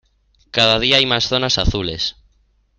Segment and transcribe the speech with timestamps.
[0.49, 2.15] Cada día hay más zonas azules.